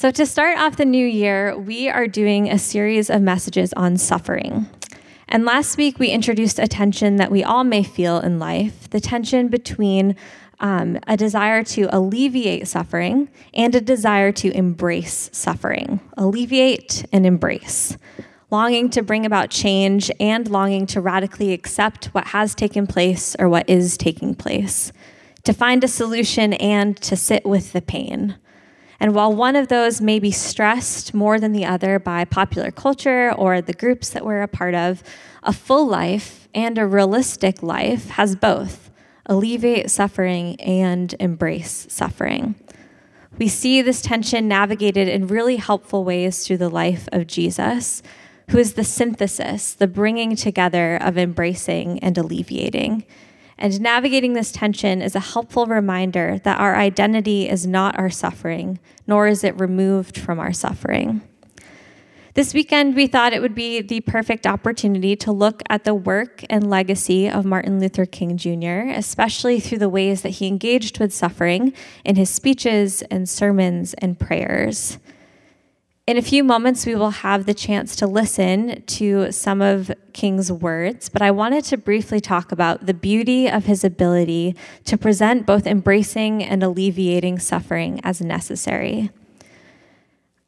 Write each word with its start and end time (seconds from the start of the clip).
So, 0.00 0.10
to 0.10 0.24
start 0.24 0.56
off 0.56 0.78
the 0.78 0.86
new 0.86 1.06
year, 1.06 1.54
we 1.58 1.90
are 1.90 2.06
doing 2.06 2.50
a 2.50 2.58
series 2.58 3.10
of 3.10 3.20
messages 3.20 3.74
on 3.74 3.98
suffering. 3.98 4.66
And 5.28 5.44
last 5.44 5.76
week, 5.76 5.98
we 5.98 6.08
introduced 6.08 6.58
a 6.58 6.66
tension 6.66 7.16
that 7.16 7.30
we 7.30 7.44
all 7.44 7.64
may 7.64 7.82
feel 7.82 8.18
in 8.18 8.38
life 8.38 8.88
the 8.88 8.98
tension 8.98 9.48
between 9.48 10.16
um, 10.58 10.98
a 11.06 11.18
desire 11.18 11.62
to 11.64 11.94
alleviate 11.94 12.66
suffering 12.66 13.28
and 13.52 13.74
a 13.74 13.80
desire 13.82 14.32
to 14.32 14.50
embrace 14.56 15.28
suffering. 15.34 16.00
Alleviate 16.16 17.04
and 17.12 17.26
embrace. 17.26 17.98
Longing 18.50 18.88
to 18.88 19.02
bring 19.02 19.26
about 19.26 19.50
change 19.50 20.10
and 20.18 20.48
longing 20.48 20.86
to 20.86 21.02
radically 21.02 21.52
accept 21.52 22.06
what 22.14 22.28
has 22.28 22.54
taken 22.54 22.86
place 22.86 23.36
or 23.38 23.50
what 23.50 23.68
is 23.68 23.98
taking 23.98 24.34
place. 24.34 24.92
To 25.44 25.52
find 25.52 25.84
a 25.84 25.88
solution 25.88 26.54
and 26.54 26.96
to 27.02 27.16
sit 27.16 27.44
with 27.44 27.74
the 27.74 27.82
pain. 27.82 28.36
And 29.00 29.14
while 29.14 29.34
one 29.34 29.56
of 29.56 29.68
those 29.68 30.02
may 30.02 30.18
be 30.18 30.30
stressed 30.30 31.14
more 31.14 31.40
than 31.40 31.52
the 31.52 31.64
other 31.64 31.98
by 31.98 32.26
popular 32.26 32.70
culture 32.70 33.32
or 33.32 33.62
the 33.62 33.72
groups 33.72 34.10
that 34.10 34.26
we're 34.26 34.42
a 34.42 34.48
part 34.48 34.74
of, 34.74 35.02
a 35.42 35.54
full 35.54 35.86
life 35.86 36.48
and 36.54 36.76
a 36.76 36.86
realistic 36.86 37.62
life 37.62 38.10
has 38.10 38.36
both 38.36 38.90
alleviate 39.24 39.90
suffering 39.90 40.60
and 40.60 41.14
embrace 41.18 41.86
suffering. 41.88 42.54
We 43.38 43.48
see 43.48 43.80
this 43.80 44.02
tension 44.02 44.48
navigated 44.48 45.08
in 45.08 45.28
really 45.28 45.56
helpful 45.56 46.04
ways 46.04 46.46
through 46.46 46.58
the 46.58 46.68
life 46.68 47.08
of 47.10 47.26
Jesus, 47.26 48.02
who 48.50 48.58
is 48.58 48.74
the 48.74 48.84
synthesis, 48.84 49.72
the 49.72 49.86
bringing 49.86 50.36
together 50.36 50.96
of 50.96 51.16
embracing 51.16 52.00
and 52.00 52.18
alleviating. 52.18 53.06
And 53.60 53.78
navigating 53.78 54.32
this 54.32 54.50
tension 54.50 55.02
is 55.02 55.14
a 55.14 55.20
helpful 55.20 55.66
reminder 55.66 56.40
that 56.44 56.58
our 56.58 56.76
identity 56.76 57.46
is 57.46 57.66
not 57.66 57.98
our 57.98 58.08
suffering, 58.08 58.80
nor 59.06 59.26
is 59.26 59.44
it 59.44 59.60
removed 59.60 60.16
from 60.16 60.40
our 60.40 60.52
suffering. 60.52 61.20
This 62.32 62.54
weekend, 62.54 62.94
we 62.94 63.06
thought 63.06 63.34
it 63.34 63.42
would 63.42 63.54
be 63.54 63.82
the 63.82 64.00
perfect 64.00 64.46
opportunity 64.46 65.14
to 65.16 65.30
look 65.30 65.62
at 65.68 65.84
the 65.84 65.94
work 65.94 66.42
and 66.48 66.70
legacy 66.70 67.28
of 67.28 67.44
Martin 67.44 67.80
Luther 67.80 68.06
King 68.06 68.38
Jr., 68.38 68.88
especially 68.96 69.60
through 69.60 69.78
the 69.78 69.88
ways 69.90 70.22
that 70.22 70.30
he 70.30 70.46
engaged 70.46 70.98
with 70.98 71.12
suffering 71.12 71.74
in 72.02 72.16
his 72.16 72.30
speeches 72.30 73.02
and 73.10 73.28
sermons 73.28 73.92
and 73.94 74.18
prayers. 74.18 74.98
In 76.10 76.16
a 76.16 76.22
few 76.22 76.42
moments, 76.42 76.86
we 76.86 76.96
will 76.96 77.10
have 77.10 77.46
the 77.46 77.54
chance 77.54 77.94
to 77.94 78.06
listen 78.08 78.82
to 78.82 79.30
some 79.30 79.62
of 79.62 79.92
King's 80.12 80.50
words, 80.50 81.08
but 81.08 81.22
I 81.22 81.30
wanted 81.30 81.62
to 81.66 81.76
briefly 81.76 82.18
talk 82.18 82.50
about 82.50 82.86
the 82.86 82.94
beauty 82.94 83.48
of 83.48 83.66
his 83.66 83.84
ability 83.84 84.56
to 84.86 84.98
present 84.98 85.46
both 85.46 85.68
embracing 85.68 86.42
and 86.42 86.64
alleviating 86.64 87.38
suffering 87.38 88.00
as 88.02 88.20
necessary. 88.20 89.10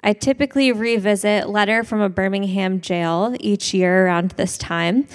I 0.03 0.15
typically 0.15 0.73
revisit 0.73 1.49
Letter 1.49 1.85
from 1.85 2.01
a 2.01 2.09
Birmingham 2.09 2.81
Jail 2.81 3.37
each 3.39 3.73
year 3.73 4.07
around 4.07 4.33
this 4.33 4.59
time. 4.59 5.07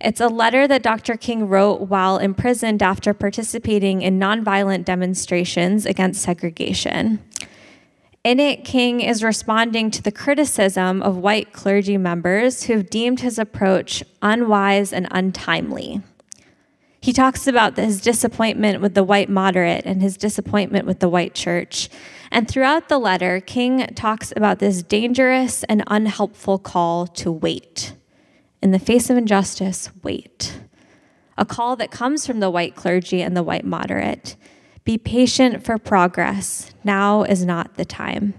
It's 0.00 0.20
a 0.20 0.28
letter 0.28 0.68
that 0.68 0.84
Dr. 0.84 1.16
King 1.16 1.48
wrote 1.48 1.80
while 1.80 2.18
imprisoned 2.18 2.80
after 2.80 3.12
participating 3.12 4.02
in 4.02 4.20
nonviolent 4.20 4.84
demonstrations 4.84 5.84
against 5.84 6.22
segregation. 6.22 7.25
In 8.26 8.40
it, 8.40 8.64
King 8.64 9.02
is 9.02 9.22
responding 9.22 9.88
to 9.92 10.02
the 10.02 10.10
criticism 10.10 11.00
of 11.00 11.16
white 11.16 11.52
clergy 11.52 11.96
members 11.96 12.64
who 12.64 12.72
have 12.72 12.90
deemed 12.90 13.20
his 13.20 13.38
approach 13.38 14.02
unwise 14.20 14.92
and 14.92 15.06
untimely. 15.12 16.00
He 17.00 17.12
talks 17.12 17.46
about 17.46 17.76
his 17.76 18.00
disappointment 18.00 18.80
with 18.80 18.94
the 18.94 19.04
white 19.04 19.28
moderate 19.28 19.86
and 19.86 20.02
his 20.02 20.16
disappointment 20.16 20.86
with 20.86 20.98
the 20.98 21.08
white 21.08 21.34
church. 21.34 21.88
And 22.32 22.48
throughout 22.48 22.88
the 22.88 22.98
letter, 22.98 23.38
King 23.38 23.86
talks 23.94 24.32
about 24.34 24.58
this 24.58 24.82
dangerous 24.82 25.62
and 25.68 25.84
unhelpful 25.86 26.58
call 26.58 27.06
to 27.06 27.30
wait. 27.30 27.94
In 28.60 28.72
the 28.72 28.80
face 28.80 29.08
of 29.08 29.16
injustice, 29.16 29.90
wait. 30.02 30.62
A 31.38 31.44
call 31.44 31.76
that 31.76 31.92
comes 31.92 32.26
from 32.26 32.40
the 32.40 32.50
white 32.50 32.74
clergy 32.74 33.22
and 33.22 33.36
the 33.36 33.44
white 33.44 33.64
moderate. 33.64 34.34
Be 34.86 34.98
patient 34.98 35.64
for 35.64 35.78
progress. 35.78 36.70
Now 36.84 37.24
is 37.24 37.44
not 37.44 37.74
the 37.74 37.84
time. 37.84 38.34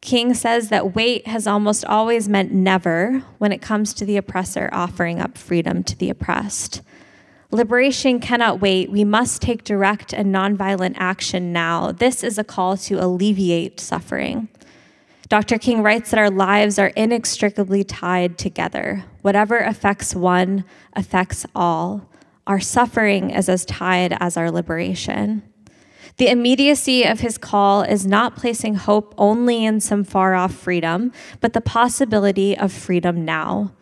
King 0.00 0.34
says 0.34 0.68
that 0.68 0.96
wait 0.96 1.28
has 1.28 1.46
almost 1.46 1.84
always 1.84 2.28
meant 2.28 2.52
never 2.52 3.22
when 3.38 3.52
it 3.52 3.62
comes 3.62 3.94
to 3.94 4.04
the 4.04 4.16
oppressor 4.16 4.68
offering 4.72 5.20
up 5.20 5.38
freedom 5.38 5.84
to 5.84 5.96
the 5.96 6.10
oppressed. 6.10 6.82
Liberation 7.52 8.18
cannot 8.18 8.60
wait. 8.60 8.90
We 8.90 9.04
must 9.04 9.40
take 9.40 9.62
direct 9.62 10.12
and 10.12 10.34
nonviolent 10.34 10.96
action 10.96 11.52
now. 11.52 11.92
This 11.92 12.24
is 12.24 12.36
a 12.36 12.44
call 12.44 12.76
to 12.78 12.94
alleviate 12.94 13.78
suffering. 13.78 14.48
Dr. 15.28 15.56
King 15.56 15.84
writes 15.84 16.10
that 16.10 16.18
our 16.18 16.30
lives 16.30 16.80
are 16.80 16.88
inextricably 16.96 17.84
tied 17.84 18.38
together. 18.38 19.04
Whatever 19.22 19.58
affects 19.58 20.16
one 20.16 20.64
affects 20.94 21.46
all. 21.54 22.07
Our 22.48 22.60
suffering 22.60 23.28
is 23.28 23.50
as 23.50 23.66
tied 23.66 24.16
as 24.18 24.38
our 24.38 24.50
liberation. 24.50 25.42
The 26.16 26.28
immediacy 26.28 27.04
of 27.04 27.20
his 27.20 27.36
call 27.36 27.82
is 27.82 28.06
not 28.06 28.36
placing 28.36 28.74
hope 28.74 29.14
only 29.18 29.66
in 29.66 29.80
some 29.80 30.02
far 30.02 30.34
off 30.34 30.54
freedom, 30.54 31.12
but 31.40 31.52
the 31.52 31.60
possibility 31.60 32.56
of 32.56 32.72
freedom 32.72 33.24
now. 33.26 33.74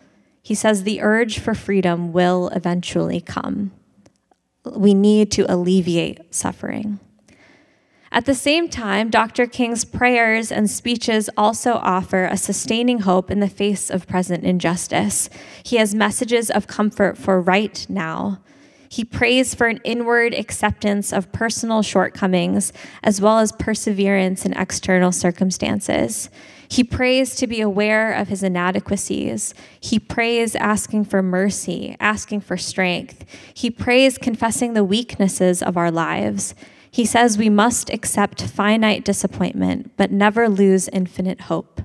He 0.43 0.57
says 0.57 0.83
the 0.83 1.01
urge 1.01 1.39
for 1.39 1.55
freedom 1.55 2.13
will 2.13 2.49
eventually 2.49 3.21
come. 3.21 3.71
We 4.65 4.95
need 4.95 5.31
to 5.33 5.51
alleviate 5.51 6.35
suffering. 6.35 6.99
At 8.11 8.25
the 8.25 8.35
same 8.35 8.69
time, 8.69 9.11
Dr. 9.11 9.47
King's 9.47 9.85
prayers 9.85 10.51
and 10.51 10.69
speeches 10.69 11.31
also 11.37 11.75
offer 11.75 12.25
a 12.25 12.37
sustaining 12.37 13.01
hope 13.01 13.31
in 13.31 13.39
the 13.41 13.49
face 13.49 13.91
of 13.91 14.09
present 14.09 14.43
injustice. 14.43 15.31
He 15.63 15.77
has 15.77 15.95
messages 15.95 16.51
of 16.51 16.67
comfort 16.67 17.17
for 17.17 17.41
right 17.41 17.87
now. 17.89 18.41
He 18.89 19.05
prays 19.05 19.55
for 19.55 19.67
an 19.67 19.81
inward 19.85 20.35
acceptance 20.35 21.13
of 21.13 21.33
personal 21.33 21.83
shortcomings 21.83 22.73
as 23.03 23.21
well 23.21 23.39
as 23.39 23.53
perseverance 23.53 24.45
in 24.45 24.53
external 24.53 25.13
circumstances. 25.13 26.31
He 26.69 26.83
prays 26.83 27.37
to 27.37 27.47
be 27.47 27.61
aware 27.61 28.13
of 28.13 28.29
his 28.29 28.43
inadequacies. 28.43 29.55
He 29.81 29.99
prays 29.99 30.57
asking 30.57 31.05
for 31.05 31.23
mercy, 31.23 31.97
asking 32.01 32.41
for 32.41 32.57
strength. 32.57 33.25
He 33.55 33.71
prays 33.71 34.19
confessing 34.19 34.75
the 34.75 34.85
weaknesses 34.85 35.63
of 35.63 35.77
our 35.77 35.91
lives. 35.91 36.55
He 36.91 37.05
says 37.05 37.39
we 37.39 37.51
must 37.51 37.91
accept 37.91 38.43
finite 38.43 39.05
disappointment, 39.05 39.93
but 39.97 40.11
never 40.11 40.49
lose 40.49 40.89
infinite 40.89 41.43
hope. 41.43 41.83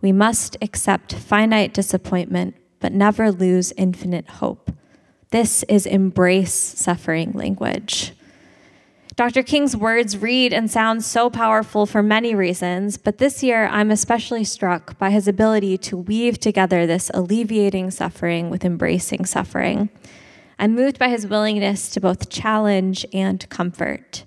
We 0.00 0.12
must 0.12 0.56
accept 0.60 1.14
finite 1.14 1.72
disappointment, 1.72 2.56
but 2.80 2.92
never 2.92 3.32
lose 3.32 3.72
infinite 3.76 4.28
hope. 4.28 4.70
This 5.30 5.62
is 5.64 5.84
embrace 5.84 6.54
suffering 6.54 7.32
language. 7.32 8.12
Dr. 9.14 9.42
King's 9.42 9.76
words 9.76 10.16
read 10.16 10.54
and 10.54 10.70
sound 10.70 11.04
so 11.04 11.28
powerful 11.28 11.86
for 11.86 12.02
many 12.02 12.34
reasons, 12.34 12.96
but 12.96 13.18
this 13.18 13.42
year 13.42 13.66
I'm 13.66 13.90
especially 13.90 14.44
struck 14.44 14.96
by 14.96 15.10
his 15.10 15.26
ability 15.28 15.76
to 15.78 15.98
weave 15.98 16.38
together 16.38 16.86
this 16.86 17.10
alleviating 17.12 17.90
suffering 17.90 18.48
with 18.48 18.64
embracing 18.64 19.26
suffering. 19.26 19.90
I'm 20.58 20.74
moved 20.74 20.98
by 20.98 21.08
his 21.08 21.26
willingness 21.26 21.90
to 21.90 22.00
both 22.00 22.30
challenge 22.30 23.04
and 23.12 23.46
comfort. 23.50 24.24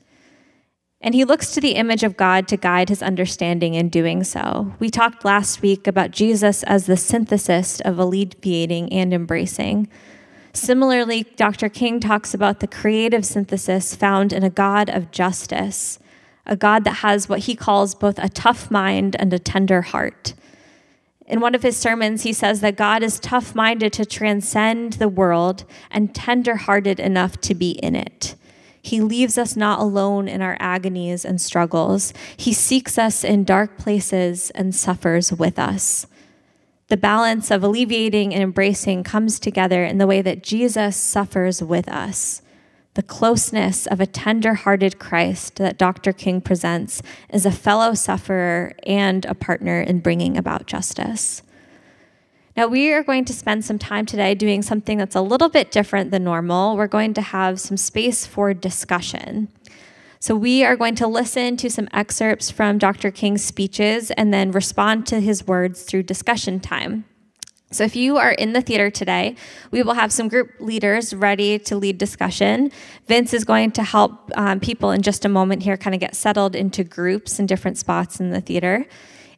And 1.00 1.16
he 1.16 1.26
looks 1.26 1.54
to 1.54 1.62
the 1.62 1.76
image 1.76 2.04
of 2.04 2.16
God 2.16 2.48
to 2.50 2.58
guide 2.58 2.90
his 2.90 3.02
understanding 3.02 3.74
in 3.74 3.90
doing 3.90 4.24
so. 4.24 4.74
We 4.78 4.90
talked 4.90 5.26
last 5.26 5.62
week 5.62 5.88
about 5.88 6.12
Jesus 6.12 6.62
as 6.64 6.86
the 6.86 6.98
synthesis 6.98 7.80
of 7.82 7.98
alleviating 7.98 8.94
and 8.94 9.14
embracing. 9.14 9.88
Similarly, 10.54 11.24
Dr. 11.36 11.70
King 11.70 12.00
talks 12.00 12.34
about 12.34 12.60
the 12.60 12.68
creative 12.68 13.26
synthesis 13.26 13.96
found 13.96 14.34
in 14.34 14.44
a 14.44 14.50
God 14.50 14.90
of 14.90 15.12
justice, 15.12 15.98
a 16.46 16.58
God 16.58 16.84
that 16.84 16.98
has 16.98 17.30
what 17.30 17.40
he 17.40 17.56
calls 17.56 17.96
both 17.96 18.20
a 18.20 18.30
tough 18.30 18.70
mind 18.70 19.16
and 19.18 19.34
a 19.34 19.40
tender 19.40 19.82
heart. 19.82 20.34
In 21.26 21.40
one 21.40 21.56
of 21.56 21.64
his 21.64 21.78
sermons, 21.78 22.24
he 22.24 22.34
says 22.34 22.60
that 22.60 22.76
God 22.76 23.04
is 23.04 23.20
tough 23.20 23.56
minded 23.56 23.94
to 23.94 24.06
transcend 24.06 24.94
the 24.94 25.08
world 25.08 25.64
and 25.90 26.14
tender 26.14 26.58
hearted 26.58 27.00
enough 27.00 27.40
to 27.42 27.56
be 27.56 27.72
in 27.72 27.96
it. 27.96 28.36
He 28.82 29.00
leaves 29.00 29.38
us 29.38 29.56
not 29.56 29.80
alone 29.80 30.28
in 30.28 30.42
our 30.42 30.58
agonies 30.60 31.24
and 31.24 31.40
struggles. 31.40 32.14
He 32.36 32.52
seeks 32.52 32.98
us 32.98 33.24
in 33.24 33.46
dark 33.46 33.78
places 33.78 34.50
and 34.52 34.76
suffers 34.76 35.32
with 35.32 35.58
us 35.58 36.08
the 36.92 36.98
balance 36.98 37.50
of 37.52 37.64
alleviating 37.64 38.34
and 38.34 38.44
embracing 38.44 39.02
comes 39.02 39.40
together 39.40 39.86
in 39.86 39.98
the 39.98 40.06
way 40.06 40.22
that 40.22 40.44
Jesus 40.44 40.98
suffers 40.98 41.64
with 41.64 41.88
us. 41.88 42.42
The 42.96 43.02
closeness 43.02 43.88
of 43.88 44.02
a 44.02 44.06
tender 44.06 44.56
hearted 44.56 45.00
Christ 45.00 45.56
that 45.56 45.78
Dr. 45.78 46.12
King 46.12 46.42
presents 46.42 47.02
is 47.30 47.46
a 47.46 47.52
fellow 47.52 47.94
sufferer 47.94 48.74
and 48.86 49.24
a 49.24 49.34
partner 49.34 49.80
in 49.80 50.02
bringing 50.02 50.38
about 50.38 50.68
justice. 50.68 51.44
Now, 52.58 52.68
we 52.68 52.92
are 52.92 53.04
going 53.04 53.24
to 53.24 53.34
spend 53.34 53.64
some 53.64 53.80
time 53.80 54.06
today 54.06 54.36
doing 54.36 54.62
something 54.62 54.98
that's 54.98 55.16
a 55.16 55.22
little 55.22 55.48
bit 55.48 55.72
different 55.72 56.12
than 56.12 56.26
normal. 56.26 56.76
We're 56.76 56.88
going 56.88 57.14
to 57.14 57.22
have 57.22 57.62
some 57.62 57.78
space 57.78 58.26
for 58.26 58.54
discussion. 58.54 59.48
So, 60.24 60.36
we 60.36 60.64
are 60.64 60.76
going 60.76 60.94
to 60.98 61.08
listen 61.08 61.58
to 61.58 61.68
some 61.72 61.90
excerpts 61.92 62.52
from 62.52 62.78
Dr. 62.78 63.10
King's 63.10 63.44
speeches 63.44 64.12
and 64.12 64.32
then 64.32 64.52
respond 64.52 65.08
to 65.08 65.20
his 65.20 65.48
words 65.48 65.82
through 65.82 66.04
discussion 66.04 66.60
time. 66.60 67.06
So, 67.72 67.84
if 67.84 67.96
you 67.96 68.18
are 68.18 68.30
in 68.30 68.54
the 68.54 68.62
theater 68.62 68.92
today, 68.92 69.36
we 69.72 69.82
will 69.82 69.96
have 69.96 70.12
some 70.12 70.28
group 70.28 70.52
leaders 70.60 71.12
ready 71.16 71.58
to 71.58 71.76
lead 71.76 71.98
discussion. 71.98 72.72
Vince 73.08 73.34
is 73.34 73.44
going 73.44 73.72
to 73.72 73.82
help 73.82 74.30
um, 74.36 74.60
people 74.60 74.92
in 74.92 75.02
just 75.02 75.26
a 75.26 75.30
moment 75.30 75.64
here 75.64 75.76
kind 75.76 75.96
of 75.96 76.00
get 76.00 76.16
settled 76.16 76.56
into 76.56 76.84
groups 76.84 77.40
in 77.40 77.48
different 77.48 77.80
spots 77.80 78.20
in 78.20 78.30
the 78.30 78.42
theater. 78.42 78.86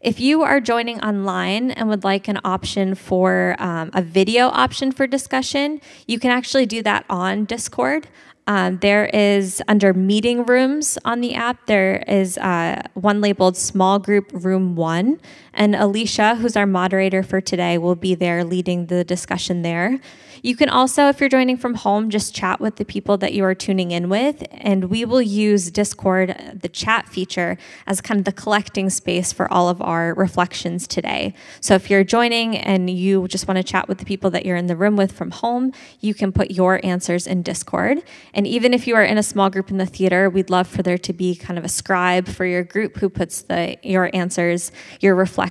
If 0.01 0.19
you 0.19 0.44
are 0.44 0.59
joining 0.59 1.00
online 1.00 1.71
and 1.71 1.88
would 1.88 2.03
like 2.03 2.27
an 2.27 2.41
option 2.44 2.94
for 2.94 3.56
um, 3.57 3.89
a 3.94 4.01
video 4.01 4.50
option 4.50 4.91
for 4.91 5.07
discussion, 5.07 5.80
you 6.07 6.19
can 6.19 6.30
actually 6.30 6.65
do 6.65 6.83
that 6.83 7.06
on 7.09 7.45
Discord. 7.45 8.09
Um, 8.45 8.78
there 8.80 9.06
is 9.06 9.62
under 9.69 9.94
meeting 9.94 10.44
rooms 10.45 10.98
on 11.06 11.22
the 11.22 11.34
app, 11.34 11.66
there 11.66 12.04
is 12.07 12.38
uh, 12.38 12.81
one 12.94 13.22
labeled 13.22 13.56
small 13.56 14.00
group 14.00 14.31
room 14.34 14.75
one. 14.75 15.22
And 15.54 15.76
Alicia, 15.76 16.36
who's 16.36 16.56
our 16.56 16.66
moderator 16.66 17.22
for 17.22 17.40
today, 17.40 17.78
will 17.78 17.96
be 17.96 18.16
there 18.16 18.44
leading 18.44 18.88
the 18.88 19.04
discussion 19.04 19.62
there. 19.62 20.00
You 20.42 20.58
can 20.58 20.68
also, 20.68 21.08
if 21.08 21.20
you're 21.20 21.30
joining 21.30 21.56
from 21.56 21.76
home, 21.76 22.10
just 22.10 22.36
chat 22.36 22.60
with 22.60 22.76
the 22.76 22.84
people 22.84 23.18
that 23.18 23.34
you 23.34 23.46
are 23.46 23.56
tuning 23.56 23.92
in 23.92 24.10
with. 24.10 24.44
And 24.52 24.86
we 24.86 25.06
will 25.06 25.22
use 25.22 25.72
Discord, 25.72 26.58
the 26.60 26.68
chat 26.68 27.08
feature, 27.08 27.58
as 27.88 28.02
kind 28.02 28.20
of 28.20 28.26
the 28.26 28.34
collecting 28.34 28.90
space 28.90 29.32
for 29.32 29.52
all 29.54 29.70
of 29.70 29.82
our 29.82 30.14
reflections 30.16 30.86
today. 30.86 31.34
So 31.62 31.76
if 31.76 31.90
you're 31.90 32.04
joining 32.04 32.58
and 32.58 32.90
you 32.90 33.28
just 33.30 33.48
want 33.48 33.58
to 33.58 33.64
chat 33.64 33.88
with 33.88 34.00
the 34.00 34.06
people 34.06 34.32
that 34.32 34.46
you're 34.46 34.58
in 34.58 34.68
the 34.68 34.76
room 34.76 34.98
with 34.98 35.12
from 35.12 35.32
home, 35.32 35.72
you 36.02 36.14
can 36.14 36.34
put 36.34 36.52
your 36.52 36.84
answers 36.84 37.26
in 37.26 37.42
Discord. 37.42 38.04
And 38.34 38.46
even 38.48 38.74
if 38.74 38.88
you 38.88 38.96
are 38.96 39.04
in 39.04 39.18
a 39.18 39.24
small 39.24 39.50
group 39.50 39.70
in 39.72 39.78
the 39.78 39.86
theater, 39.86 40.30
we'd 40.30 40.50
love 40.50 40.68
for 40.68 40.84
there 40.84 40.98
to 40.98 41.14
be 41.14 41.36
kind 41.36 41.58
of 41.58 41.64
a 41.64 41.70
scribe 41.70 42.28
for 42.28 42.46
your 42.46 42.64
group 42.64 42.98
who 42.98 43.08
puts 43.08 43.44
the 43.44 43.78
your 43.84 44.10
answers, 44.14 44.72
your 45.00 45.16
reflections 45.16 45.43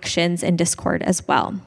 in 0.42 0.56
Discord 0.56 1.02
as 1.02 1.26
well. 1.26 1.60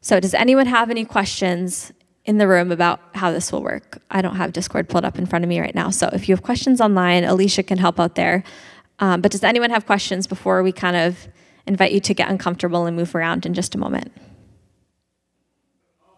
So, 0.00 0.18
does 0.20 0.34
anyone 0.34 0.66
have 0.66 0.90
any 0.90 1.04
questions 1.04 1.92
in 2.24 2.38
the 2.38 2.46
room 2.46 2.70
about 2.70 3.00
how 3.14 3.32
this 3.32 3.50
will 3.50 3.62
work. 3.62 4.00
I 4.10 4.22
don't 4.22 4.36
have 4.36 4.52
Discord 4.52 4.88
pulled 4.88 5.04
up 5.04 5.18
in 5.18 5.26
front 5.26 5.44
of 5.44 5.48
me 5.48 5.60
right 5.60 5.74
now. 5.74 5.90
So 5.90 6.08
if 6.12 6.28
you 6.28 6.34
have 6.34 6.42
questions 6.42 6.80
online, 6.80 7.24
Alicia 7.24 7.62
can 7.62 7.78
help 7.78 7.98
out 7.98 8.14
there. 8.14 8.44
Um, 8.98 9.20
but 9.20 9.32
does 9.32 9.42
anyone 9.42 9.70
have 9.70 9.86
questions 9.86 10.26
before 10.26 10.62
we 10.62 10.72
kind 10.72 10.96
of 10.96 11.28
invite 11.66 11.92
you 11.92 12.00
to 12.00 12.14
get 12.14 12.30
uncomfortable 12.30 12.86
and 12.86 12.96
move 12.96 13.14
around 13.14 13.46
in 13.46 13.54
just 13.54 13.74
a 13.74 13.78
moment? 13.78 14.12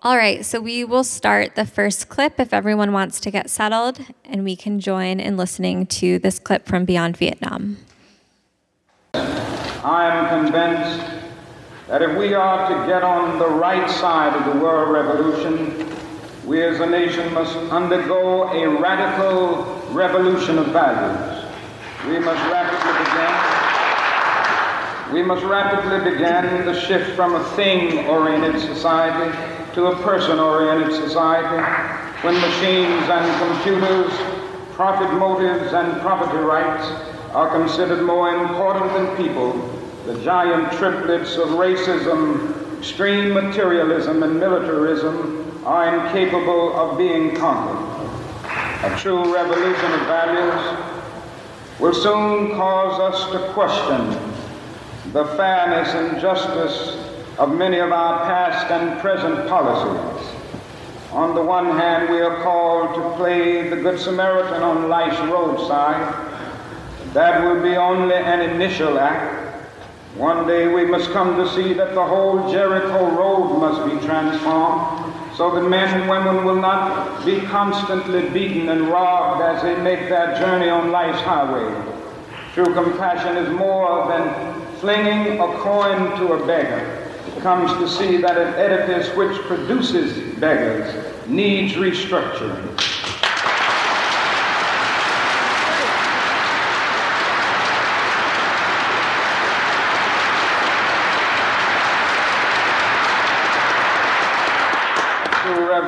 All 0.02 0.16
right, 0.16 0.44
so 0.44 0.60
we 0.60 0.82
will 0.82 1.04
start 1.04 1.54
the 1.54 1.64
first 1.64 2.08
clip 2.08 2.40
if 2.40 2.52
everyone 2.52 2.92
wants 2.92 3.20
to 3.20 3.30
get 3.30 3.48
settled, 3.48 4.00
and 4.24 4.42
we 4.42 4.56
can 4.56 4.80
join 4.80 5.20
in 5.20 5.36
listening 5.36 5.86
to 5.86 6.18
this 6.18 6.40
clip 6.40 6.66
from 6.66 6.84
Beyond 6.84 7.16
Vietnam. 7.16 7.76
I 9.84 10.06
am 10.06 10.44
convinced 10.44 11.04
that 11.88 12.02
if 12.02 12.16
we 12.16 12.34
are 12.34 12.68
to 12.68 12.86
get 12.86 13.02
on 13.02 13.38
the 13.40 13.48
right 13.48 13.90
side 13.90 14.32
of 14.36 14.54
the 14.54 14.60
world 14.62 14.92
revolution, 14.92 15.88
we 16.46 16.62
as 16.62 16.78
a 16.78 16.86
nation 16.86 17.34
must 17.34 17.56
undergo 17.72 18.44
a 18.52 18.80
radical 18.80 19.64
revolution 19.90 20.58
of 20.58 20.66
values. 20.68 21.44
We 22.06 22.20
must 22.20 22.40
rapidly 22.52 22.92
begin. 23.04 23.62
We 25.12 25.22
must 25.22 25.44
rapidly 25.44 26.10
begin 26.12 26.64
the 26.64 26.80
shift 26.80 27.16
from 27.16 27.34
a 27.34 27.42
thing-oriented 27.56 28.60
society 28.60 29.36
to 29.74 29.86
a 29.86 29.96
person-oriented 30.02 30.92
society 30.94 31.60
when 32.22 32.34
machines 32.40 33.08
and 33.10 33.50
computers, 33.50 34.12
profit 34.74 35.12
motives 35.18 35.72
and 35.72 36.00
property 36.02 36.38
rights 36.38 37.11
are 37.32 37.50
considered 37.50 38.04
more 38.04 38.34
important 38.34 38.92
than 38.92 39.16
people, 39.16 39.52
the 40.06 40.22
giant 40.22 40.72
triplets 40.72 41.36
of 41.36 41.48
racism, 41.50 42.78
extreme 42.78 43.32
materialism, 43.32 44.22
and 44.22 44.38
militarism 44.38 45.62
are 45.64 46.06
incapable 46.06 46.76
of 46.76 46.98
being 46.98 47.34
conquered. 47.36 47.88
A 48.84 48.98
true 48.98 49.32
revolution 49.32 49.92
of 49.92 50.00
values 50.00 50.78
will 51.78 51.94
soon 51.94 52.50
cause 52.56 53.00
us 53.00 53.32
to 53.32 53.52
question 53.52 54.10
the 55.12 55.24
fairness 55.36 55.88
and 55.94 56.20
justice 56.20 56.98
of 57.38 57.54
many 57.56 57.78
of 57.78 57.92
our 57.92 58.24
past 58.26 58.70
and 58.70 59.00
present 59.00 59.48
policies. 59.48 60.28
On 61.12 61.34
the 61.34 61.42
one 61.42 61.66
hand, 61.78 62.08
we 62.08 62.20
are 62.20 62.42
called 62.42 62.94
to 62.94 63.16
play 63.16 63.68
the 63.68 63.76
Good 63.76 64.00
Samaritan 64.00 64.62
on 64.62 64.88
life's 64.88 65.20
roadside. 65.30 66.31
That 67.12 67.44
will 67.44 67.62
be 67.62 67.76
only 67.76 68.14
an 68.14 68.40
initial 68.40 68.98
act. 68.98 69.66
One 70.16 70.46
day 70.46 70.72
we 70.72 70.86
must 70.86 71.10
come 71.10 71.36
to 71.36 71.48
see 71.54 71.74
that 71.74 71.94
the 71.94 72.04
whole 72.04 72.50
Jericho 72.50 73.10
road 73.10 73.58
must 73.58 73.84
be 73.84 74.06
transformed 74.06 75.12
so 75.36 75.54
that 75.54 75.68
men 75.68 76.00
and 76.00 76.08
women 76.08 76.44
will 76.44 76.60
not 76.60 77.24
be 77.24 77.40
constantly 77.40 78.28
beaten 78.30 78.68
and 78.68 78.88
robbed 78.88 79.42
as 79.42 79.62
they 79.62 79.76
make 79.82 80.08
their 80.08 80.38
journey 80.38 80.68
on 80.68 80.90
life's 80.90 81.20
highway. 81.20 81.74
True 82.54 82.72
compassion 82.74 83.36
is 83.36 83.48
more 83.58 84.08
than 84.08 84.62
flinging 84.80 85.38
a 85.40 85.46
coin 85.58 86.18
to 86.18 86.32
a 86.34 86.46
beggar. 86.46 87.10
It 87.26 87.40
comes 87.42 87.72
to 87.72 87.88
see 87.88 88.18
that 88.18 88.36
an 88.36 88.54
edifice 88.54 89.14
which 89.16 89.36
produces 89.42 90.38
beggars 90.38 91.28
needs 91.28 91.74
restructuring. 91.74 92.71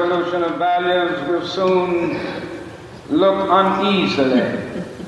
Revolution 0.05 0.43
of 0.43 0.59
values 0.59 1.29
will 1.29 1.47
soon 1.47 2.21
look 3.09 3.49
uneasily 3.51 4.43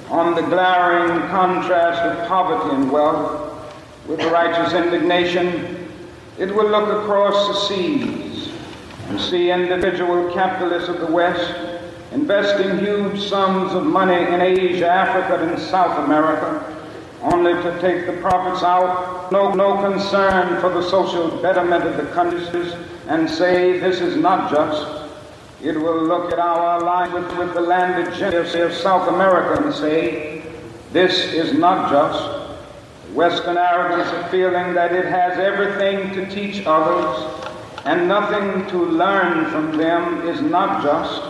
on 0.08 0.34
the 0.34 0.40
glaring 0.42 1.20
contrast 1.28 2.00
of 2.00 2.26
poverty 2.26 2.74
and 2.74 2.90
wealth 2.90 3.74
with 4.06 4.22
righteous 4.24 4.72
indignation. 4.72 5.90
It 6.38 6.54
will 6.54 6.68
look 6.70 7.02
across 7.02 7.48
the 7.48 7.68
seas 7.68 8.48
and 9.08 9.20
see 9.20 9.50
individual 9.50 10.32
capitalists 10.32 10.88
of 10.88 11.00
the 11.00 11.12
West 11.12 11.54
investing 12.12 12.78
huge 12.78 13.20
sums 13.20 13.74
of 13.74 13.84
money 13.84 14.14
in 14.32 14.40
Asia, 14.40 14.88
Africa, 14.88 15.44
and 15.44 15.58
South 15.58 16.06
America 16.06 16.72
only 17.20 17.52
to 17.52 17.80
take 17.82 18.06
the 18.06 18.14
profits 18.22 18.62
out, 18.62 19.15
no, 19.30 19.52
no 19.52 19.80
concern 19.80 20.60
for 20.60 20.70
the 20.70 20.82
social 20.88 21.30
betterment 21.42 21.84
of 21.84 21.96
the 21.96 22.06
countries, 22.12 22.72
and 23.08 23.28
say 23.28 23.78
this 23.78 24.00
is 24.00 24.16
not 24.16 24.50
just. 24.50 25.04
It 25.62 25.76
will 25.76 26.04
look 26.04 26.32
at 26.32 26.38
our 26.38 26.80
alliance 26.80 27.34
with, 27.36 27.54
the 27.54 27.60
landed 27.60 28.14
gentry 28.14 28.60
of 28.60 28.72
South 28.72 29.08
America 29.08 29.62
and 29.62 29.74
say 29.74 30.42
this 30.92 31.32
is 31.32 31.52
not 31.58 31.90
just. 31.90 32.46
Western 33.14 33.56
arrogance 33.56 34.12
of 34.12 34.30
feeling 34.30 34.74
that 34.74 34.92
it 34.92 35.06
has 35.06 35.38
everything 35.38 36.12
to 36.14 36.26
teach 36.26 36.66
others 36.66 37.46
and 37.86 38.08
nothing 38.08 38.66
to 38.68 38.84
learn 38.84 39.50
from 39.50 39.76
them 39.78 40.28
is 40.28 40.40
not 40.42 40.82
just. 40.82 41.22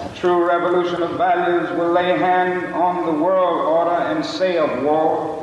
A 0.00 0.16
true 0.16 0.48
revolution 0.48 1.02
of 1.02 1.16
values 1.18 1.70
will 1.78 1.92
lay 1.92 2.18
hand 2.18 2.74
on 2.74 3.04
the 3.04 3.12
world 3.12 3.60
order 3.60 4.02
and 4.04 4.24
say 4.24 4.56
of 4.56 4.82
war, 4.82 5.39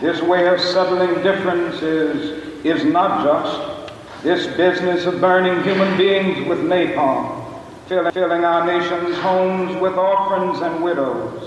this 0.00 0.22
way 0.22 0.48
of 0.48 0.58
settling 0.60 1.22
differences 1.22 2.64
is 2.64 2.84
not 2.84 3.22
just. 3.22 4.22
This 4.22 4.46
business 4.56 5.04
of 5.04 5.20
burning 5.20 5.62
human 5.62 5.96
beings 5.98 6.46
with 6.48 6.60
napalm, 6.60 7.60
filling 7.86 8.44
our 8.44 8.66
nation's 8.66 9.16
homes 9.18 9.78
with 9.80 9.94
orphans 9.94 10.60
and 10.62 10.82
widows, 10.82 11.46